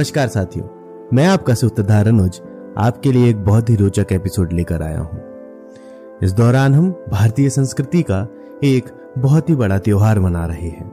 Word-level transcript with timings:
नमस्कार 0.00 0.28
साथियों, 0.28 0.66
मैं 1.12 1.26
आपका 1.26 1.54
सूत्रधार 1.54 2.08
अनुज 2.08 2.40
आपके 2.78 3.12
लिए 3.12 3.30
एक 3.30 3.44
बहुत 3.44 3.70
ही 3.70 3.74
रोचक 3.76 4.06
एपिसोड 4.12 4.52
लेकर 4.52 4.82
आया 4.82 5.00
हूँ। 5.00 5.20
इस 6.22 6.32
दौरान 6.32 6.74
हम 6.74 7.04
भारतीय 7.10 7.50
संस्कृति 7.50 8.02
का 8.02 8.28
एक 8.64 8.84
बहुत 9.18 9.50
ही 9.50 9.54
बड़ा 9.54 9.78
त्योहार 9.78 10.20
मना 10.20 10.46
रहे 10.46 10.68
हैं। 10.68 10.88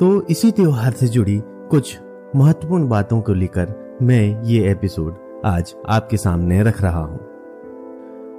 तो 0.00 0.22
इसी 0.22 0.50
त्योहार 0.50 0.92
से 0.92 1.08
जुड़ी 1.08 1.42
कुछ 1.70 1.98
महत्वपूर्ण 2.36 2.88
बातों 2.88 3.20
को 3.20 3.34
लेकर 3.34 3.98
मैं 4.02 4.42
ये 4.42 4.70
एपिसोड 4.70 5.42
आज 5.44 5.74
आपके 5.88 6.16
सामने 6.16 6.62
रख 6.62 6.82
रहा 6.82 7.00
हूँ। 7.00 7.35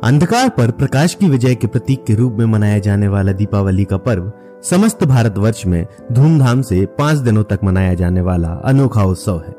अंधकार 0.04 0.50
पर 0.50 0.72
प्रकाश 0.72 1.14
की 1.14 1.30
विजय 1.30 1.56
के 1.56 1.68
प्रतीक 1.68 2.04
के 2.06 2.16
रूप 2.16 2.34
में 2.34 2.46
मनाया 2.46 2.80
जाने 2.80 3.08
वाला 3.08 3.32
दीपावली 3.32 3.84
का 3.84 3.98
पर्व 3.98 4.32
समस्त 4.64 5.04
भारतवर्ष 5.04 5.66
में 5.66 5.86
धूमधाम 6.12 6.62
से 6.62 6.86
पाँच 6.86 7.18
दिनों 7.18 7.44
तक 7.44 7.60
मनाया 7.64 7.94
जाने 7.94 8.22
वाला 8.22 8.50
अनोखा 8.66 9.04
उत्सव 9.04 9.40
है, 9.48 9.54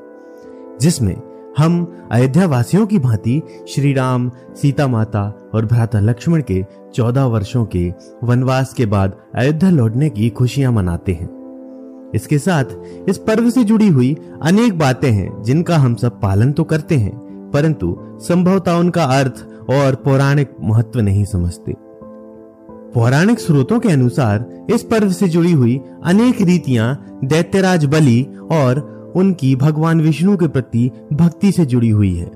जिसमें 0.81 1.15
हम 1.59 2.09
अयोध्या 2.13 2.47
वासियों 2.47 2.87
की 2.87 2.99
भांति 2.99 3.43
श्री 3.69 3.93
राम 3.93 4.31
सीता 4.63 4.87
माता 4.87 5.51
और 5.55 5.67
भ्राता 5.67 6.01
लक्ष्मण 6.01 6.43
के 6.43 6.65
चौदह 6.95 7.25
वर्षों 7.25 7.65
के 7.67 7.93
वनवास 8.25 8.75
के 8.75 8.87
बाद 8.87 9.17
अयोध्या 9.35 9.71
लौटने 9.71 10.11
की 10.11 10.31
खुशियाँ 10.31 10.73
मनाते 10.73 11.13
हैं। 11.13 11.31
इसके 12.15 12.39
साथ 12.39 12.65
इस 13.09 13.19
पर्व 13.19 13.51
से 13.51 13.65
जुड़ी 13.65 13.89
हुई 13.89 14.17
अनेक 14.43 14.79
बातें 14.79 15.11
हैं 15.11 15.43
जिनका 15.43 15.77
हम 15.77 15.95
सब 15.95 16.21
पालन 16.21 16.53
तो 16.53 16.65
करते 16.65 16.97
हैं, 16.97 17.17
परंतु 17.51 17.97
संभवतः 18.21 18.73
उनका 18.73 19.05
अर्थ 19.05 19.47
और 19.71 19.95
पौराणिक 19.95 20.51
महत्व 20.61 21.01
नहीं 21.01 21.25
समझते। 21.25 21.75
पौराणिक 22.95 23.39
स्रोतों 23.39 23.81
के 23.81 23.89
अनुसार 23.89 24.67
इस 24.71 24.83
पर्व 24.83 25.11
से 25.11 25.29
जुड़ी 25.29 25.53
हुई 25.53 25.81
अनेक 26.05 26.41
रीतियाँ, 26.41 27.21
दैत्यराज 27.25 27.85
बलि 27.85 28.27
और 28.53 28.99
उनकी 29.17 29.57
भगवान 29.57 30.01
विष्णु 30.01 30.37
के 30.37 30.49
प्रति 30.49 30.91
भक्ति 31.13 31.53
से 31.53 31.67
जुड़ी 31.67 31.91
हुई 31.91 32.15
है। 32.15 32.31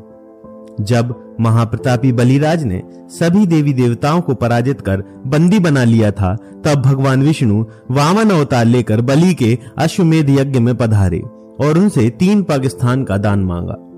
जब 0.80 1.36
महाप्रतापी 1.40 2.12
बलिराज 2.12 2.64
ने 2.64 2.82
सभी 3.08 3.46
देवी 3.46 3.72
देवताओं 3.72 4.20
को 4.20 4.34
पराजित 4.34 4.80
कर 4.80 5.04
बंदी 5.26 5.58
बना 5.58 5.84
लिया 5.84 6.10
था, 6.10 6.36
तब 6.64 6.82
भगवान 6.82 7.22
विष्णु 7.22 7.64
वामन 7.90 8.30
अवतार 8.30 8.64
लेकर 8.64 9.00
बलि 9.00 9.34
के 9.34 9.58
अश्वमेध 9.78 10.30
यज्ञ 10.30 10.60
में 10.60 10.76
पधारे 10.76 11.18
और 11.60 11.78
उनसे 11.78 12.10
तीन 12.10 12.42
पग 12.42 12.70
का 12.82 13.16
दान 13.16 13.38
मांगा। 13.38 13.88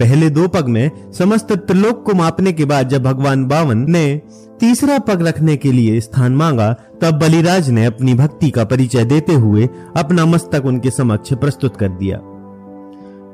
पहले 0.00 0.30
दो 0.30 0.46
पग 0.48 0.68
में 0.68 0.90
समस्त 1.12 1.52
त्रिलोक 1.52 2.02
को 2.04 2.14
मापने 2.14 2.52
के 2.52 2.64
बाद 2.64 2.88
जब 2.88 3.02
भगवान 3.02 3.44
बावन 3.46 3.86
ने 3.90 4.20
तीसरा 4.60 4.98
पग 4.98 5.22
रखने 5.22 5.56
के 5.56 5.72
लिए 5.72 6.00
स्थान 6.00 6.32
मांगा, 6.32 6.72
तब 7.02 7.18
बलिराज 7.18 7.70
ने 7.70 7.84
अपनी 7.84 8.14
भक्ति 8.14 8.50
का 8.50 8.64
परिचय 8.64 9.04
देते 9.04 9.34
हुए 9.34 9.68
अपना 9.96 10.26
मस्तक 10.26 10.66
उनके 10.66 10.90
समक्ष 10.90 11.32
प्रस्तुत 11.32 11.76
कर 11.76 11.88
दिया। 11.88 12.18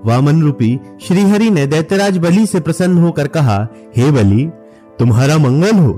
वामन 0.04 0.42
रूपी 0.42 0.78
श्रीहरि 1.02 1.50
ने 1.50 1.66
दैत्यराज 1.66 2.18
बलि 2.18 2.46
से 2.46 2.60
प्रसन्न 2.60 2.98
होकर 2.98 3.26
कहा, 3.26 3.68
हे 3.96 4.10
बलि, 4.10 4.50
तुम्हारा 4.98 5.38
मंगल 5.38 5.76
हो, 5.76 5.92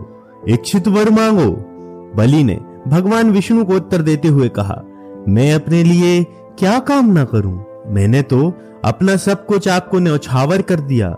इच्छित 0.49 0.89
वर 0.89 1.11
मांगो। 1.11 1.51
बलि 2.17 2.45
ने 2.45 2.59
भगवान 2.89 3.31
विष्णु 3.31 3.65
को 3.65 3.75
उत्तर 3.75 4.03
देते 4.03 4.29
हुए 4.29 4.49
कहा, 4.49 4.83
मैं 5.29 5.53
अपने 5.55 5.83
लिए 5.85 6.23
क्या 6.59 6.79
काम 6.79 7.13
ना 7.13 7.25
करूँ? 7.25 7.59
मैंने 7.87 8.23
तो 8.23 8.53
अपना 8.85 9.17
सब 9.17 9.47
कुछ 9.47 9.69
आपको 9.69 9.99
न्यौछावर 9.99 10.63
कर 10.63 10.81
दिया। 10.81 11.09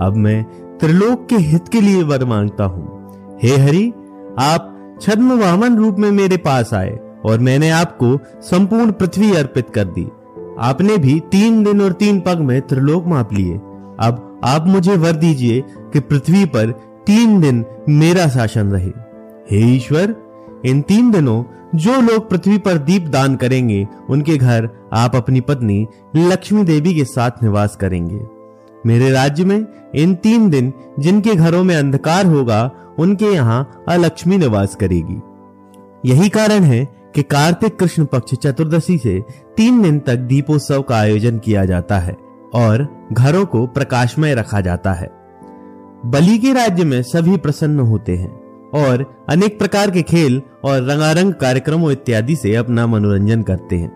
अब 0.00 0.14
मैं 0.16 0.42
त्रिलोक 0.78 1.26
के 1.28 1.36
हित 1.36 1.68
के 1.68 1.80
लिए 1.80 2.02
वर 2.02 2.24
माँगता 2.24 2.64
हूँ। 2.64 3.38
हे 3.42 3.56
हरि, 3.56 3.92
आप 4.38 4.98
छद्म 5.02 5.38
वामन 5.40 5.76
रूप 5.76 5.98
में 5.98 6.10
मेरे 6.10 6.36
पास 6.36 6.74
आए 6.74 6.98
और 7.24 7.38
मैंने 7.38 7.70
आपको 7.70 8.18
संपूर्ण 8.42 8.92
पृथ्वी 8.92 9.32
अर्पित 9.34 9.70
कर 9.70 9.84
दी। 9.84 10.04
आपने 10.60 10.96
भी 10.96 11.20
तीन 11.20 11.62
दिन 11.64 11.80
और 11.80 11.92
तीन 11.92 12.20
पग 12.20 12.38
में 12.38 12.60
त्रिलोक 12.60 13.06
माप 13.06 13.32
लिए। 13.32 13.54
अब 14.00 14.40
आप 14.44 14.66
मुझे 14.66 14.96
वर 14.96 15.12
दीजिए 15.12 15.64
कि 15.92 16.00
पृथ्वी 16.00 16.44
पर 16.44 16.70
तीन 17.06 17.40
दिन 17.40 17.64
मेरा 17.88 18.28
शासन 18.28 18.72
रहे। 18.72 18.90
हे 19.50 19.66
ईश्वर 19.74 20.14
इन 20.66 20.82
तीन 20.82 21.10
दिनों 21.10 21.44
जो 21.74 22.00
लोग 22.00 22.30
पृथ्वी 22.30 22.58
पर 22.58 22.78
दीप 22.78 23.02
दान 23.02 23.36
करेंगे, 23.36 23.88
उनके 24.10 24.36
घर 24.36 24.68
आप 24.92 25.16
अपनी 25.16 25.40
पत्नी 25.40 25.86
लक्ष्मी 26.16 26.64
देवी 26.64 26.94
के 26.94 27.04
साथ 27.04 27.30
निवास 27.42 27.76
करेंगे। 27.76 28.20
मेरे 28.86 29.10
राज्य 29.10 29.44
में 29.44 29.66
इन 29.94 30.14
तीन 30.14 30.50
दिन 30.50 30.72
जिनके 30.98 31.34
घरों 31.34 31.64
में 31.64 31.76
अंधकार 31.76 32.26
होगा, 32.26 32.70
उनके 32.98 33.24
यहाँ 33.24 33.84
अलक्ष्मी 33.88 34.38
निवास 34.38 34.74
करेगी। 34.74 35.20
यही 36.10 36.28
कारण 36.28 36.62
है 36.62 36.88
कि 37.14 37.22
कार्तिक 37.22 37.78
कृष्ण 37.78 38.04
पक्ष 38.04 38.34
चतुर्दशी 38.34 38.98
से 38.98 39.24
तीन 39.56 39.82
दिन 39.82 39.98
तक 39.98 40.16
दीपोत्सव 40.16 40.82
का 40.82 40.96
आयोजन 40.96 41.38
किया 41.38 41.64
जाता 41.64 41.98
है 41.98 42.16
और 42.54 43.06
घरों 43.12 43.46
को 43.46 43.66
प्रकाशमय 43.66 44.34
रखा 44.34 44.60
जाता 44.60 44.92
है। 44.92 45.10
बलि 46.06 46.38
के 46.38 46.52
राज्य 46.52 46.84
में 46.84 47.02
सभी 47.02 47.36
प्रसन्न 47.36 47.80
होते 47.80 48.16
हैं। 48.16 48.45
और 48.76 49.04
अनेक 49.28 49.58
प्रकार 49.58 49.90
के 49.90 50.02
खेल 50.02 50.42
और 50.64 50.82
रंगारंग 50.82 51.32
कार्यक्रमों 51.34 51.92
इत्यादि 51.92 52.36
से 52.36 52.54
अपना 52.54 52.86
मनोरंजन 52.86 53.42
करते 53.42 53.76
हैं। 53.76 53.90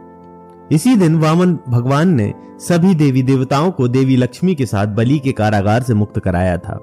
इसी 0.73 0.95
दिन 0.97 1.19
वामन 1.19 1.59
भगवान 1.69 2.15
ने 2.15 2.33
सभी 2.61 2.95
देवी 2.95 3.23
देवताओं 3.23 3.71
को 3.71 3.89
देवी 3.89 4.17
लक्ष्मी 4.17 4.55
के 4.55 4.67
साथ 4.67 4.87
बलि 4.87 5.19
के 5.19 5.33
कारागार 5.33 5.83
से 5.83 5.95
मुक्त 5.95 6.19
कराया 6.19 6.57
था 6.57 6.79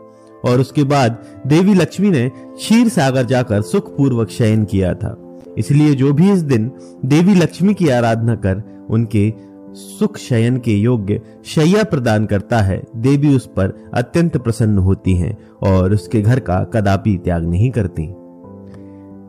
और 0.46 0.60
उसके 0.60 0.84
बाद 0.84 1.24
देवी 1.48 1.74
लक्ष्मी 1.74 2.10
ने 2.10 2.30
क्षीर 2.30 2.90
सागर 2.90 3.24
जाकर 3.24 3.62
सुखपूर्वक 3.62 4.30
शयन 4.30 4.66
किया 4.66 4.94
था। 4.94 5.16
इसलिए 5.58 5.96
जो 5.96 6.14
भी 6.14 6.32
इस 6.32 6.42
दिन 6.42 6.72
देवी 7.06 7.36
लक्ष्मी 7.36 7.74
की 7.74 7.90
आराधना 7.90 8.36
कर, 8.36 8.62
उनके 8.90 9.34
सुख 9.70 10.18
शयन 10.18 10.58
के 10.58 10.72
योग्य 10.72 11.22
शैया 11.46 11.84
प्रदान 11.84 12.26
करता 12.26 12.60
है। 12.60 12.84
देवी 12.96 13.36
उस 13.36 13.48
पर 13.48 13.92
अत्यंत 13.94 14.38
प्रसन्न 14.38 14.78
होती 14.78 15.16
हैं 15.16 15.38
और 15.64 15.94
उसके 15.94 16.22
घर 16.22 16.40
का 16.40 16.64
कदापि 16.64 17.18
त्याग 17.24 17.46
नहीं 17.46 17.72
करती। 17.72 18.14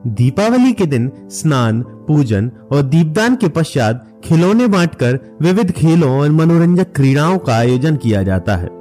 दीपावली 0.07 0.73
के 0.73 0.87
दिन 0.87 1.13
स्नान, 1.29 1.83
पूजन 1.83 2.51
और 2.73 2.83
दीपदान 2.83 3.37
के 3.37 3.49
पश्चात 3.49 4.21
खिलौने 4.25 4.67
बांटकर 4.67 5.19
विविध 5.43 5.73
खेलों 5.73 6.21
और 6.21 6.31
मनोरंजक 6.31 6.93
क्रीड़ाओं 6.95 7.39
का 7.39 7.55
आयोजन 7.55 7.97
किया 7.97 8.23
जाता 8.23 8.57
है। 8.57 8.78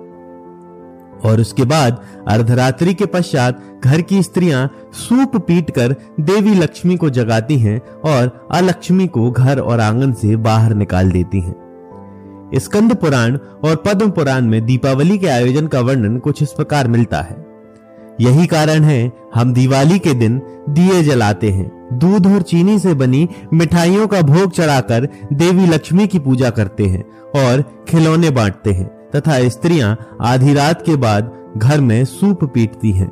और 1.25 1.41
उसके 1.41 1.63
बाद 1.63 2.01
अर्धरात्रि 2.27 2.93
के 2.93 3.05
पश्चात 3.05 3.81
घर 3.83 4.01
की 4.01 4.23
स्त्रियाँ 4.23 4.71
सूप 4.93 5.35
पीट 5.35 5.71
कर 5.71 5.95
देवी 6.19 6.55
लक्ष्मी 6.55 6.97
को 6.97 7.09
जगाती 7.09 7.57
हैं 7.57 7.81
और 8.05 8.47
अलक्ष्मी 8.51 9.07
को 9.07 9.31
घर 9.31 9.59
और 9.59 9.79
आँगन 9.79 10.13
से 10.13 10.35
बाहर 10.35 10.73
निकाल 10.73 11.11
देती 11.11 11.41
हैं। 11.41 11.55
स्कंद 12.55 12.95
पुराण 12.95 13.37
और 13.63 13.75
पद्म 13.75 14.11
पुराण 14.11 14.41
में 14.41 14.65
दीपावली 14.65 15.17
के 15.17 15.27
आयोजन 15.27 15.67
का 15.67 15.79
वर्णन 15.79 16.17
कुछ 16.17 16.43
इस 16.43 16.51
प्रकार 16.51 16.87
मिलता 16.87 17.21
है। 17.21 17.47
यही 18.21 18.47
कारण 18.47 18.83
है, 18.83 19.11
हम 19.35 19.53
दिवाली 19.53 19.99
के 19.99 20.13
दिन 20.13 20.41
दिए 20.69 21.03
जलाते 21.03 21.51
हैं। 21.51 21.89
दूध 21.93 22.27
और 22.27 22.41
चीनी 22.41 22.79
से 22.79 22.93
बनी 22.93 23.29
मिठाइयों 23.53 24.07
का 24.07 24.21
भोग 24.21 24.51
चढ़ाकर 24.51 25.09
देवी 25.33 25.65
लक्ष्मी 25.65 26.07
की 26.07 26.19
पूजा 26.19 26.49
करते 26.49 26.85
हैं 26.85 27.03
और 27.45 27.85
खिलौने 27.89 28.29
बांटते 28.29 28.71
हैं। 28.71 28.96
तथा 29.15 29.47
स्त्रियाँ 29.49 29.97
आधी 30.21 30.53
रात 30.53 30.85
के 30.85 30.95
बाद 30.95 31.31
घर 31.57 31.81
में 31.81 32.03
सूप 32.05 32.43
पीटती 32.43 32.91
हैं। 32.91 33.11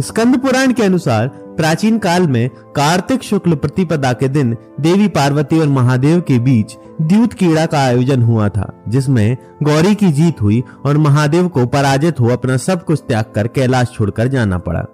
स्कंद 0.00 0.38
पुराण 0.38 0.72
के 0.72 0.82
अनुसार 0.82 1.28
प्राचीन 1.56 1.98
काल 1.98 2.26
में 2.26 2.48
कार्तिक 2.76 3.22
शुक्ल 3.22 3.54
प्रतिपदा 3.54 4.12
के 4.12 4.28
दिन 4.28 4.56
देवी 4.80 5.08
पार्वती 5.08 5.58
और 5.60 5.68
महादेव 5.68 6.20
के 6.20 6.38
बीच 6.38 6.76
द्यूत 7.02 7.32
कीड़ा 7.32 7.66
का 7.66 7.78
आयोजन 7.78 8.22
हुआ 8.22 8.48
था, 8.48 8.82
जिसमें 8.88 9.36
गौरी 9.62 9.94
की 9.94 10.12
जीत 10.12 10.40
हुई 10.42 10.62
और 10.86 10.98
महादेव 10.98 11.48
को 11.48 11.66
पराजित 11.66 12.20
हो 12.20 12.28
अपना 12.28 12.56
सब 12.56 12.84
कुछ 12.84 13.02
त्याग 13.08 13.24
कर 13.34 13.48
कैलाश 13.48 13.92
छोड़कर 13.94 14.28
जाना 14.28 14.58
पड़ा। 14.58 14.84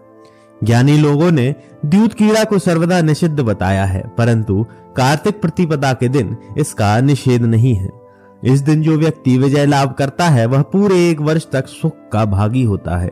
ज्ञानी 0.65 0.97
लोगों 0.97 1.31
ने 1.31 1.55
द्यूत 1.87 2.13
कीड़ा 2.13 2.45
को 2.45 2.59
सर्वदा 2.59 3.01
निषिद्ध 3.01 3.41
बताया 3.41 3.85
है, 3.85 4.03
परंतु 4.19 4.67
कार्तिक 4.97 5.41
प्रतिपदा 5.41 5.93
के 5.93 6.09
दिन 6.09 6.37
इसका 6.59 7.01
निषेध 7.01 7.43
नहीं 7.43 7.75
है। 7.75 7.98
इस 8.43 8.61
दिन 8.61 8.83
जो 8.83 8.97
व्यक्ति 8.97 9.37
विजय 9.39 9.67
लाभ 9.67 9.93
करता 9.93 10.29
है, 10.29 10.45
वह 10.47 10.63
पूरे 10.63 11.09
एक 11.11 11.21
वर्ष 11.21 11.47
तक 11.53 11.67
सुख 11.67 11.97
का 12.13 12.25
भागी 12.25 12.63
होता 12.63 12.97
है। 12.97 13.11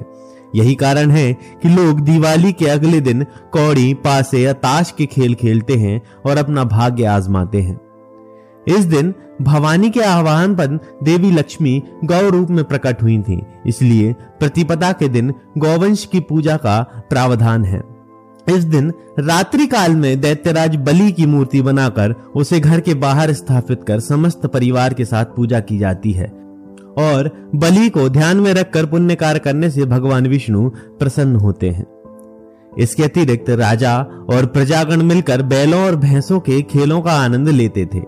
यही 0.54 0.74
कारण 0.74 1.10
है 1.10 1.32
कि 1.62 1.68
लोग 1.68 2.00
दिवाली 2.00 2.52
के 2.52 2.66
अगले 2.66 3.00
दिन 3.00 3.24
कौड़ी, 3.52 3.94
पासे 3.94 4.40
या 4.40 4.52
ताश 4.52 4.90
के 4.90 5.06
खेल 5.06 5.34
खेलते 5.34 5.74
हैं 5.74 6.00
और 6.26 6.38
अपना 6.38 6.64
भाग्य 6.64 7.04
आजमाते 7.04 7.62
हैं। 7.62 7.80
इस 8.66 8.84
दिन 8.84 9.12
भवानी 9.42 9.90
के 9.90 10.00
आह्वान 10.00 10.54
पर 10.54 10.78
देवी 11.02 11.30
लक्ष्मी 11.30 11.82
गौ 12.04 12.28
रूप 12.28 12.50
में 12.50 12.64
प्रकट 12.64 13.02
हुई 13.02 13.18
थी, 13.18 13.40
इसलिए 13.66 14.12
प्रतिपदा 14.38 14.92
के 14.92 15.08
दिन 15.08 15.34
गौवंश 15.58 16.04
की 16.04 16.20
पूजा 16.20 16.56
का 16.56 16.80
प्रावधान 17.10 17.64
है। 17.64 17.82
इस 18.50 18.64
दिन 18.64 18.92
रात्रि 19.18 19.66
काल 19.66 19.96
में 19.96 20.20
दैत्यराज 20.20 20.76
बलि 20.76 21.12
की 21.12 21.26
मूर्ति 21.26 21.62
बनाकर 21.62 22.14
उसे 22.36 22.60
घर 22.60 22.80
के 22.80 22.94
बाहर 22.94 23.32
स्थापित 23.32 23.80
कर 23.88 24.00
समस्त 24.00 24.46
परिवार 24.46 24.94
के 24.94 25.04
साथ 25.04 25.24
पूजा 25.24 25.60
की 25.60 25.78
जाती 25.78 26.12
है। 26.12 26.26
और 26.98 27.50
बलि 27.54 27.88
को 27.88 28.08
ध्यान 28.08 28.36
में 28.36 28.54
रखकर 28.54 28.86
पुण्य 28.86 29.14
कार्य 29.14 29.38
करने 29.38 29.70
से 29.70 29.84
भगवान 29.84 30.26
विष्णु 30.26 30.70
प्रसन्न 30.70 31.36
होते 31.36 31.70
हैं। 31.70 31.86
इसके 32.78 33.02
अतिरिक्त 33.02 33.50
राजा 33.50 33.98
और 34.30 34.46
प्रजागण 34.46 35.02
मिलकर 35.02 35.42
बैलों 35.42 35.84
और 35.84 35.96
भैंसों 35.96 36.40
के 36.40 36.62
खेलों 36.62 37.00
का 37.00 37.12
आनंद 37.12 37.48
लेते 37.48 37.86
थे। 37.86 38.00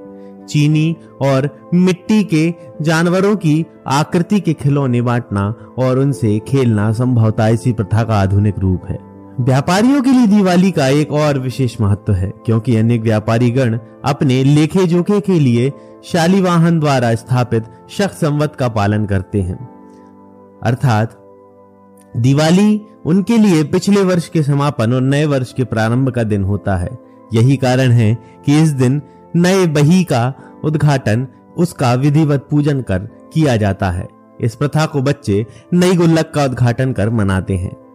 चीनी 0.48 0.96
और 1.22 1.70
मिट्टी 1.74 2.24
के 2.24 2.54
जानवरों 2.82 3.36
की 3.36 3.66
आकृति 3.86 4.40
के 4.40 4.52
खिलौने 4.52 5.02
बांटना 5.02 5.54
और 5.78 5.98
उनसे 5.98 6.38
खेलना 6.38 6.92
संभवतः 6.92 7.46
इसी 7.46 7.72
प्रथा 7.72 8.02
का 8.02 8.14
आधुनिक 8.14 8.58
रूप 8.58 8.82
है। 8.88 9.07
व्यापारियों 9.40 10.02
के 10.02 10.10
लिए 10.10 10.26
दिवाली 10.26 10.70
का 10.70 10.88
एक 10.88 11.12
और 11.12 11.38
विशेष 11.38 11.80
महत्व 11.80 12.12
है, 12.12 12.32
क्योंकि 12.46 12.76
अनेक 12.76 13.02
व्यापारी 13.02 13.50
गण 13.50 13.78
अपने 14.04 14.44
लेखे 14.44 14.86
जोखे 14.86 15.20
के 15.20 15.40
लिए 15.40 15.72
शालीवाहन 16.04 16.80
द्वारा 16.80 17.14
स्थापित 17.14 17.64
शक 17.90 18.10
संवत 18.10 18.56
का 18.56 18.68
पालन 18.68 19.06
करते 19.06 19.42
हैं। 19.42 19.68
अर्थात, 20.62 21.24
दिवाली 22.16 22.82
उनके 23.06 23.38
लिए 23.38 23.64
पिछले 23.64 24.02
वर्ष 24.02 24.28
के 24.28 24.42
समापन 24.42 24.92
और 24.92 25.00
नए 25.00 25.24
वर्ष 25.24 25.52
के 25.52 25.64
प्रारंभ 25.64 26.10
का 26.10 26.22
दिन 26.22 26.44
होता 26.44 26.76
है। 26.76 26.98
यही 27.34 27.56
कारण 27.56 27.90
है 27.90 28.18
कि 28.46 28.62
इस 28.62 28.70
दिन 28.70 29.02
नए 29.36 29.66
बही 29.66 30.04
का 30.04 30.34
उद्घाटन, 30.64 31.26
उसका 31.56 31.94
विधिवत 31.94 32.46
पूजन 32.50 32.80
कर 32.80 32.98
किया 33.32 33.56
जाता 33.56 33.90
है। 33.90 34.08
इस 34.40 34.54
प्रथा 34.54 34.86
को 34.86 35.02
बच्चे 35.02 35.46
नई 35.72 35.94
गुल्लक 35.94 36.32
का 36.34 36.44
उद्घाटन 36.44 36.92
कर 36.92 37.10
मनाते 37.10 37.54
हैं। 37.54 37.87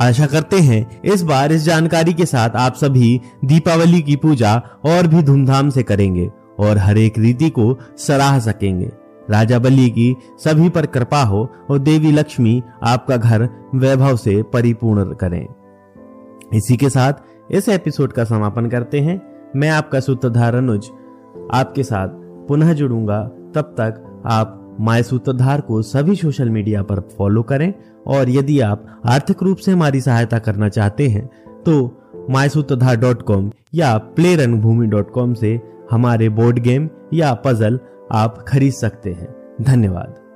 आशा 0.00 0.26
करते 0.26 0.56
हैं 0.56 1.00
इस 1.04 1.22
बार 1.22 1.52
इस 1.52 1.62
जानकारी 1.62 2.12
के 2.12 2.26
साथ 2.26 2.50
आप 2.50 2.74
सभी 2.74 3.20
दीपावली 3.44 4.02
की 4.02 4.16
पूजा 4.16 4.56
और 4.84 5.06
भी 5.06 5.22
धूमधाम 5.22 5.70
से 5.70 5.82
करेंगे 5.82 6.30
और 6.58 6.78
हर 6.78 6.98
एक 6.98 7.18
रीति 7.18 7.50
को 7.50 7.78
सराह 7.98 8.38
सकेंगे। 8.38 8.90
राजा 9.30 9.58
बलि 9.58 9.90
की 9.90 10.16
सभी 10.44 10.68
पर 10.68 10.86
कृपा 10.86 11.22
हो 11.22 11.48
और 11.70 11.78
देवी 11.78 12.12
लक्ष्मी 12.12 12.62
आपका 12.82 13.16
घर 13.16 13.48
वैभव 13.74 14.16
से 14.16 14.42
परिपूर्ण 14.42 15.14
करें। 15.14 15.46
इसी 16.54 16.76
के 16.76 16.90
साथ 16.90 17.12
इस 17.50 17.68
एपिसोड 17.68 18.12
का 18.12 18.24
समापन 18.24 18.66
करते 18.66 19.00
हैं। 19.00 19.20
मैं 19.56 19.70
आपका 19.70 20.00
सूत्रधार 20.00 20.54
अनुज, 20.54 20.90
आपके 21.54 21.82
साथ 21.82 22.08
पुनः 22.48 22.72
जुड़ूँगा। 22.72 23.22
तब 23.54 23.74
तक 23.80 24.22
आप 24.26 24.67
माय 24.80 25.02
सूत्रधार 25.02 25.60
को 25.60 25.82
सभी 25.82 26.16
सोशल 26.16 26.50
मीडिया 26.50 26.82
पर 26.82 27.00
फॉलो 27.00 27.42
करें 27.42 27.74
और 28.06 28.30
यदि 28.30 28.60
आप 28.60 29.02
आर्थिक 29.06 29.42
रूप 29.42 29.56
से 29.56 29.72
हमारी 29.72 30.00
सहायता 30.00 30.38
करना 30.38 30.68
चाहते 30.68 31.08
हैं 31.08 31.26
तो 31.66 32.02
माय 32.30 32.48
सूत्रधार 32.48 32.96
डॉट 32.96 33.22
कॉम 33.22 33.50
या 33.74 33.98
प्ले 33.98 34.36
रंगभूमि 34.36 34.86
डॉट 34.86 35.10
कॉम 35.10 35.34
से 35.34 35.60
हमारे 35.90 36.28
बोर्ड 36.28 36.58
गेम 36.58 36.88
या 37.14 37.34
पजल 37.34 37.80
आप 38.12 38.44
खरीद 38.48 38.72
सकते 38.72 39.10
हैं। 39.12 39.56
धन्यवाद। 39.60 40.27